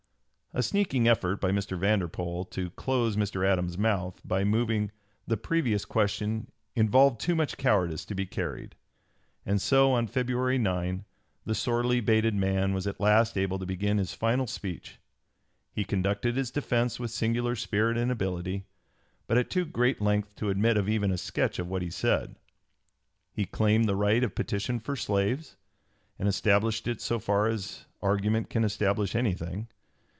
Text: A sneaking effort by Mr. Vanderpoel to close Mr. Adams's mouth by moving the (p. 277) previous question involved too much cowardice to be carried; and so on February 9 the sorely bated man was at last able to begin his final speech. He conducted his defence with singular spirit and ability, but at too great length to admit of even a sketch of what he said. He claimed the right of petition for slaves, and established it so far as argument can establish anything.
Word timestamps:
A 0.53 0.61
sneaking 0.61 1.07
effort 1.07 1.39
by 1.39 1.51
Mr. 1.51 1.79
Vanderpoel 1.79 2.43
to 2.43 2.71
close 2.71 3.15
Mr. 3.15 3.47
Adams's 3.47 3.77
mouth 3.77 4.19
by 4.25 4.43
moving 4.43 4.91
the 5.25 5.37
(p. 5.37 5.43
277) 5.43 5.47
previous 5.47 5.85
question 5.85 6.51
involved 6.75 7.21
too 7.21 7.35
much 7.35 7.57
cowardice 7.57 8.03
to 8.03 8.13
be 8.13 8.25
carried; 8.25 8.75
and 9.45 9.61
so 9.61 9.93
on 9.93 10.07
February 10.07 10.57
9 10.57 11.05
the 11.45 11.55
sorely 11.55 12.01
bated 12.01 12.35
man 12.35 12.73
was 12.73 12.85
at 12.85 12.99
last 12.99 13.37
able 13.37 13.59
to 13.59 13.65
begin 13.65 13.97
his 13.97 14.13
final 14.13 14.45
speech. 14.45 14.99
He 15.71 15.85
conducted 15.85 16.35
his 16.35 16.51
defence 16.51 16.99
with 16.99 17.11
singular 17.11 17.55
spirit 17.55 17.95
and 17.95 18.11
ability, 18.11 18.65
but 19.27 19.37
at 19.37 19.49
too 19.49 19.63
great 19.63 20.01
length 20.01 20.35
to 20.35 20.49
admit 20.49 20.75
of 20.75 20.89
even 20.89 21.11
a 21.13 21.17
sketch 21.17 21.59
of 21.59 21.69
what 21.69 21.81
he 21.81 21.89
said. 21.89 22.35
He 23.31 23.45
claimed 23.45 23.87
the 23.87 23.95
right 23.95 24.21
of 24.21 24.35
petition 24.35 24.81
for 24.81 24.97
slaves, 24.97 25.55
and 26.19 26.27
established 26.27 26.89
it 26.89 26.99
so 26.99 27.19
far 27.19 27.47
as 27.47 27.85
argument 28.01 28.49
can 28.49 28.65
establish 28.65 29.15
anything. 29.15 29.69